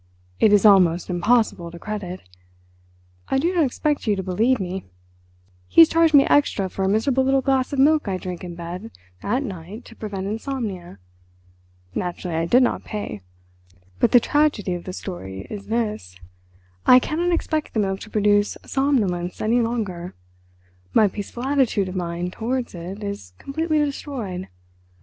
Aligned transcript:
It 0.39 0.51
is 0.51 0.65
almost 0.65 1.11
impossible 1.11 1.69
to 1.69 1.77
credit. 1.77 2.21
I 3.27 3.37
do 3.37 3.53
not 3.53 3.63
expect 3.65 4.07
you 4.07 4.15
to 4.15 4.23
believe 4.23 4.59
me—he 4.59 5.81
has 5.81 5.89
charged 5.89 6.15
me 6.15 6.23
extra 6.25 6.69
for 6.69 6.83
a 6.83 6.89
miserable 6.89 7.23
little 7.23 7.43
glass 7.43 7.71
of 7.71 7.77
milk 7.77 8.07
I 8.07 8.17
drink 8.17 8.43
in 8.43 8.55
bed 8.55 8.89
at 9.21 9.43
night 9.43 9.85
to 9.85 9.95
prevent 9.95 10.25
insomnia. 10.25 10.97
Naturally, 11.93 12.35
I 12.35 12.47
did 12.47 12.63
not 12.63 12.83
pay. 12.83 13.21
But 13.99 14.11
the 14.11 14.19
tragedy 14.19 14.73
of 14.73 14.85
the 14.85 14.93
story 14.93 15.45
is 15.51 15.67
this: 15.67 16.15
I 16.87 16.97
cannot 16.97 17.31
expect 17.31 17.75
the 17.75 17.79
milk 17.79 17.99
to 17.99 18.09
produce 18.09 18.57
somnolence 18.65 19.39
any 19.39 19.61
longer; 19.61 20.15
my 20.95 21.09
peaceful 21.09 21.43
attitude 21.43 21.87
of 21.87 21.95
mind 21.95 22.33
towards 22.33 22.73
it 22.73 23.03
is 23.03 23.33
completely 23.37 23.77
destroyed. 23.77 24.47